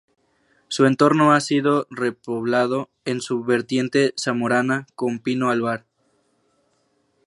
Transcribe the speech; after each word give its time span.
Su 0.67 0.87
entorno 0.87 1.31
ha 1.31 1.39
sido 1.41 1.85
repoblado, 1.91 2.89
en 3.05 3.21
su 3.21 3.43
vertiente 3.43 4.15
zamorana, 4.17 4.87
con 4.95 5.19
pino 5.19 5.51
albar. 5.51 5.85